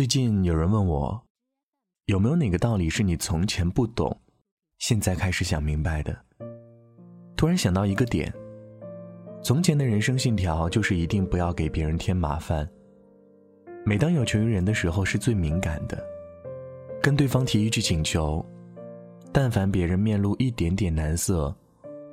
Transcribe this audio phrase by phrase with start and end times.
[0.00, 1.22] 最近有人问我，
[2.06, 4.18] 有没有哪个道理是你从前不懂，
[4.78, 6.18] 现在开始想明白的？
[7.36, 8.32] 突然想到一个点，
[9.42, 12.66] 从前的人生信条就是一定不要给别人添麻烦。
[13.84, 16.02] 每当有求于人的时候，是最敏感的，
[17.02, 18.42] 跟对方提一句请求，
[19.30, 21.54] 但凡别人面露一点点难色，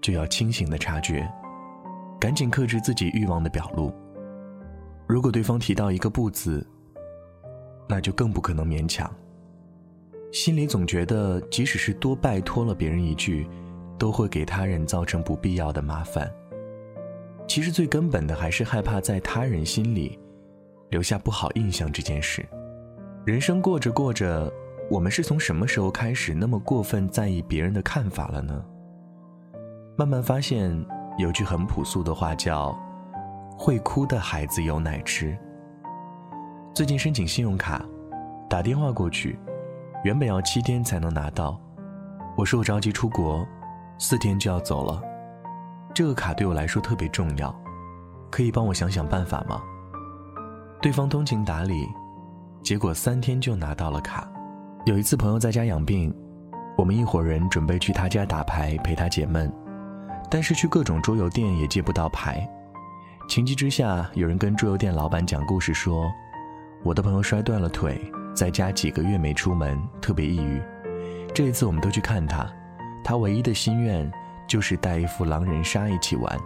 [0.00, 1.32] 就要清醒的察觉，
[2.18, 3.94] 赶紧克制自己欲望的表露。
[5.06, 6.66] 如果对方提到一个不字，
[7.88, 9.10] 那就更不可能勉强。
[10.30, 13.48] 心里总觉得，即使是多拜托了别人一句，
[13.98, 16.30] 都会给他人造成不必要的麻烦。
[17.46, 20.18] 其实最根本的还是害怕在他人心里
[20.90, 22.46] 留下不好印象这件事。
[23.24, 24.52] 人生过着过着，
[24.90, 28.62] 我们是从什么时候开始那么过分在意别人的看法了呢？
[29.96, 30.70] 慢慢发现，
[31.16, 32.78] 有句很朴素的话叫
[33.58, 35.34] “会哭的孩子有奶吃”。
[36.78, 37.84] 最近申请信用卡，
[38.48, 39.36] 打电话过去，
[40.04, 41.60] 原本要七天才能拿到。
[42.36, 43.44] 我说我着急出国，
[43.98, 45.02] 四天就要走了。
[45.92, 47.52] 这个卡对我来说特别重要，
[48.30, 49.60] 可以帮我想想办法吗？
[50.80, 51.84] 对方通情达理，
[52.62, 54.30] 结果三天就拿到了卡。
[54.86, 56.14] 有一次朋友在家养病，
[56.76, 59.52] 我们一伙人准备去他家打牌陪他解闷，
[60.30, 62.48] 但是去各种桌游店也借不到牌。
[63.28, 66.08] 情急之下，有人跟桌游店老板讲故事说。
[66.84, 68.00] 我的朋友摔断了腿，
[68.34, 70.62] 在家几个月没出门，特别抑郁。
[71.34, 72.46] 这一次我们都去看他，
[73.04, 74.10] 他唯一的心愿
[74.46, 76.38] 就是带一副狼人杀一起玩，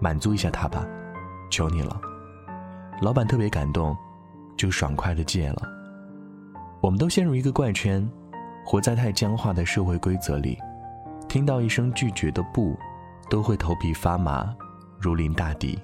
[0.00, 0.84] 满足一下他吧，
[1.50, 1.98] 求你了。
[3.00, 3.96] 老板特别感动，
[4.56, 5.62] 就爽快的借了。
[6.80, 8.06] 我们都陷入一个怪圈，
[8.66, 10.58] 活在太僵化的社会规则里，
[11.28, 12.76] 听到一声拒绝的不，
[13.30, 14.52] 都会头皮发麻，
[14.98, 15.78] 如临大敌。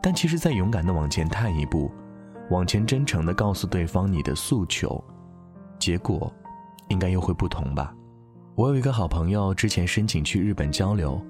[0.00, 1.92] 但其实再勇敢的往前探一步。
[2.50, 5.02] 往前真诚的告诉对方你的诉求，
[5.78, 6.30] 结果
[6.88, 7.94] 应该又会不同吧。
[8.54, 11.20] 我有一个好朋友，之前申请去日本交流，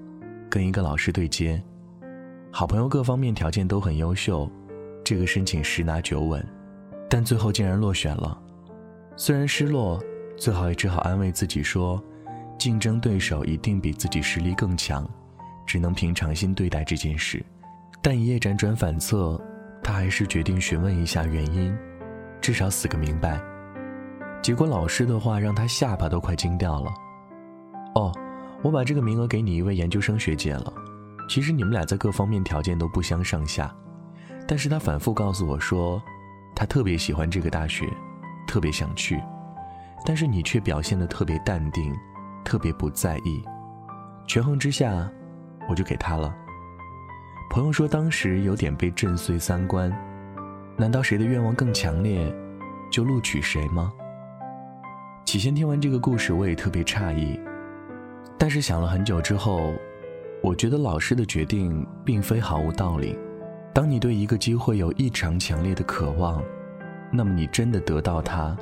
[0.49, 1.63] 跟一个老师对接，
[2.51, 4.49] 好朋友各方面条件都很优秀，
[5.03, 6.45] 这个申请十拿九稳，
[7.09, 8.37] 但最后竟然落选了。
[9.15, 10.03] 虽然失落，
[10.35, 12.03] 最后也只好安慰自己说，
[12.59, 15.09] 竞争对手一定比自己实力更强，
[15.65, 17.41] 只能平常心对待这件事。
[18.01, 19.39] 但一夜辗转反侧。
[19.83, 21.75] 他还是决定询问一下原因，
[22.39, 23.39] 至少死个明白。
[24.41, 26.91] 结果老师的话让他下巴都快惊掉了。
[27.95, 28.11] 哦，
[28.61, 30.73] 我把这个名额给你一位研究生学姐了。
[31.29, 33.73] 其实你们俩在各方面条件都不相上下，
[34.47, 36.01] 但是他反复告诉我说，
[36.55, 37.85] 他特别喜欢这个大学，
[38.45, 39.21] 特别想去，
[40.05, 41.95] 但是你却表现得特别淡定，
[42.43, 43.41] 特别不在意。
[44.27, 45.09] 权衡之下，
[45.69, 46.35] 我就给他了。
[47.49, 49.91] 朋友说，当时有点被震碎三观，
[50.75, 52.33] 难道谁的愿望更强烈，
[52.91, 53.93] 就录取谁吗？
[55.25, 57.39] 起先听完这个故事，我也特别诧异，
[58.37, 59.73] 但是想了很久之后，
[60.41, 63.17] 我觉得老师的决定并非毫无道理。
[63.71, 66.43] 当你对一个机会有异常强烈的渴望，
[67.11, 68.57] 那么你真的得到它，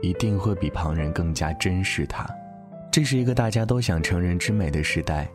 [0.00, 2.26] 一定会比旁人更加珍视它。
[2.90, 5.28] 这是一个大家都想成人之美的时代。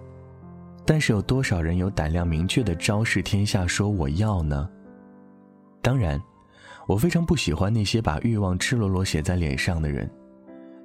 [0.89, 4.67] 但是有多少人有胆量明确的昭示天下说我要呢？
[5.83, 6.19] 当然，
[6.87, 10.09] 我非常不喜欢那些把欲望赤裸裸写在脸上的人，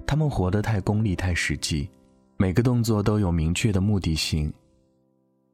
[0.06, 1.88] 他们活得太功利太实际，
[2.37, 4.53] 每个动作都有明确的目的性。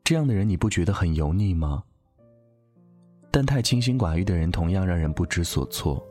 [0.02, 1.80] 这样的人你不觉得很油腻吗？
[3.30, 6.04] 但太清心寡欲的人同样让人不知所措，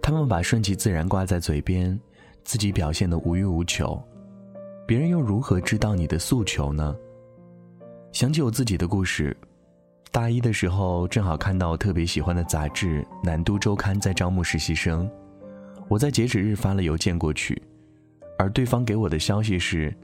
[0.00, 2.00] 他们把顺其自然挂在嘴边，
[2.42, 4.02] 自己表现得无欲无求，
[4.86, 6.96] 别人又如何知道你的诉求呢？
[8.16, 9.36] 想起我自己的故事，
[10.10, 15.06] 大一的时候正好看到我特别喜欢的杂志《南都周刊》在招募实习生，
[15.86, 17.60] 我在截止日发了邮件过去，
[18.38, 19.94] 而对方给我的消息是，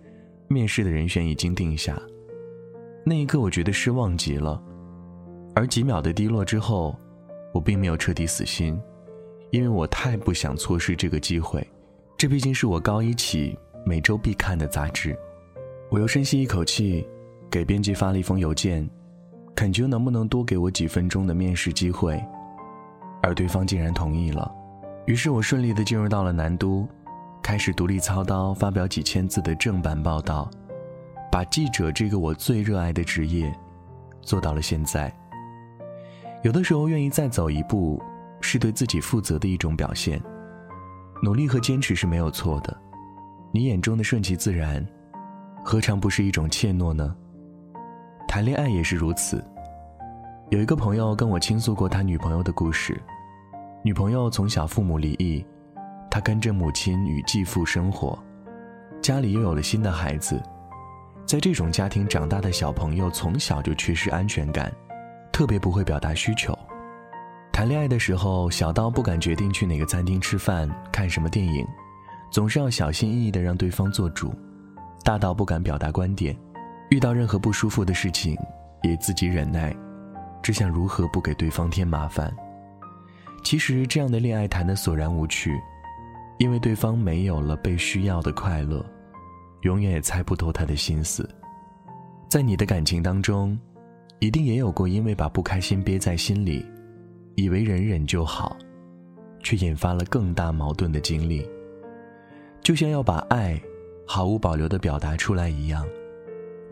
[0.46, 1.98] 面试的人选已经定下。
[3.02, 4.62] 那一刻我觉得失望极了，
[5.54, 6.94] 而几秒的低落之后，
[7.54, 8.78] 我并没有彻底死心，
[9.52, 11.66] 因为我太不想错失这个机会，
[12.19, 15.19] 这毕竟是我高一起每周必看的杂志。
[15.88, 17.08] 我又深吸一口气。
[17.52, 18.88] 给编辑发了一封邮件，
[19.54, 22.19] 恳求能不能多给我几分钟的面试机会，
[23.22, 24.50] 而对方竟然同意了。
[25.04, 26.88] 于是我顺利的进入到了南都，
[27.43, 30.50] 开始独立操刀，发表几千字的正版报道，
[31.31, 33.54] 把记者这个我最热爱的职业
[34.22, 35.14] 做到了现在。
[36.43, 38.02] 有的时候愿意再走一步，
[38.40, 40.19] 是对自己负责的一种表现。
[41.22, 42.75] 努力和坚持是没有错的，
[43.52, 44.82] 你眼中的顺其自然，
[45.62, 47.14] 何尝不是一种怯懦呢？
[48.26, 49.44] 谈恋爱也是如此。
[50.50, 53.00] 有一个朋友跟我倾诉过他女朋友的故事，
[53.82, 55.44] 女朋友从小父母离异，
[56.10, 58.19] 他跟着母亲与继父生活，
[59.00, 60.42] 家里又有了新的孩子，
[61.26, 64.70] 在这种家庭长大的小朋友从小就缺失安全感，
[65.32, 66.56] 特别不会表达需求。
[67.50, 71.66] 谈恋爱的时候，小到不敢决定去哪个餐厅吃饭、看什么电影，
[72.30, 74.28] 总是要小心翼翼地让对方做主；
[75.02, 76.36] 大到不敢表达观点，
[76.92, 78.36] 遇到任何不舒服的事情
[78.82, 79.74] 也自己忍耐，
[80.42, 82.30] 只想如何不给对方添麻烦。
[83.42, 85.58] 其实这样的恋爱谈得索然无趣，
[86.36, 88.84] 因为对方没有了被需要的快乐，
[89.62, 91.26] 永远也猜不透他的心思。
[92.28, 93.58] 在你的感情当中，
[94.18, 96.62] 一定也有过因为把不开心憋在心里，
[97.36, 98.54] 以为忍忍就好，
[99.42, 101.48] 却引发了更大矛盾的经历。
[102.60, 103.58] 就像要把爱
[104.06, 105.86] 毫无保留地表达出来一样，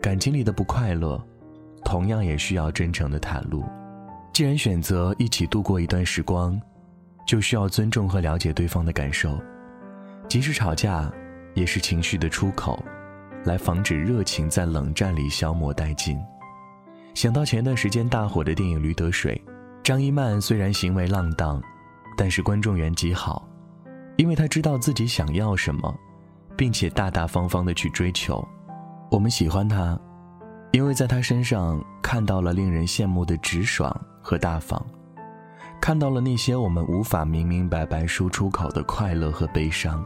[0.01, 1.23] 感情里的不快乐，
[1.85, 3.63] 同样也需要真诚的袒露。
[4.33, 6.59] 既然选择一起度过一段时光，
[7.27, 9.39] 就需要尊重和了解对方的感受，
[10.27, 11.11] 即使吵架，
[11.53, 12.83] 也是情绪的出口，
[13.45, 16.17] 来防止热情在冷战里消磨殆尽。
[17.13, 19.39] 想到前段时间大火的电影《驴得水》，
[19.83, 21.61] 张一曼虽然行为浪荡，
[22.17, 23.47] 但是观众缘极好，
[24.17, 25.95] 因为她知道自己想要什么，
[26.57, 28.43] 并且大大方方的去追求。
[29.11, 29.99] 我们喜欢他，
[30.71, 33.93] 因为在他身上看到了令人羡慕的直爽。
[34.23, 34.79] 和大方，
[35.81, 40.05] 看到了那些我们无法明明白白说出口的快乐和悲伤。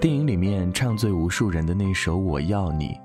[0.00, 2.96] 电影里面唱醉无数人的那首《我要你》，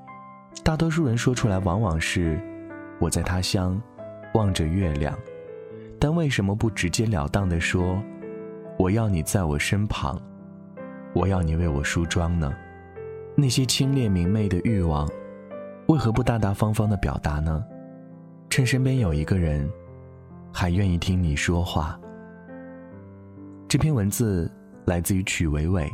[0.64, 2.40] 大多数人说出来往往是
[3.02, 3.82] “我在他乡，
[4.36, 5.18] 望着月亮”，
[6.00, 8.00] 但为什么不直截了当的说
[8.78, 10.22] “我要你在我身旁，
[11.14, 12.54] 我要你为我梳妆”呢？
[13.39, 15.09] 那些清冽明媚的欲望，
[15.88, 17.63] 为何不大大方方的表达呢？
[18.50, 19.69] 趁身边有一个人。
[20.51, 21.97] 还愿意听你说话。
[23.68, 24.51] 这篇文字
[24.86, 25.88] 来自于曲伟伟，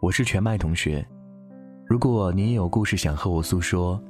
[0.00, 1.06] 我是全麦同学。
[1.86, 4.02] 如果你也有故事想和我诉说，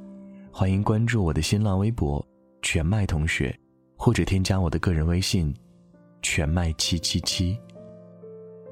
[0.49, 2.25] 欢迎关注我的新浪微博
[2.63, 3.53] “全麦同学”，
[3.99, 5.53] 或者添加我的个人微信
[6.23, 7.59] “全麦七七七”。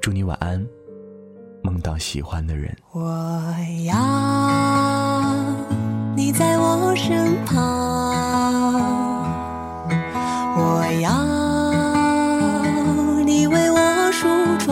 [0.02, 0.66] 祝你晚安，
[1.64, 2.78] 梦到喜欢的人。
[2.92, 3.54] 我
[3.86, 3.96] 要
[6.16, 7.60] 你在我身旁。
[10.54, 11.10] 我要
[13.24, 14.28] 你为我梳
[14.60, 14.68] 妆，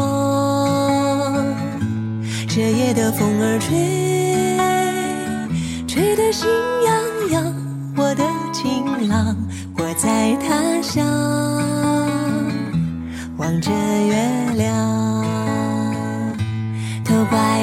[2.48, 3.78] 这夜的风儿吹，
[5.88, 6.50] 吹得心
[6.86, 6.94] 痒
[7.32, 7.54] 痒。
[7.96, 9.36] 我的情郎，
[9.78, 11.06] 我在他乡，
[13.38, 13.72] 望着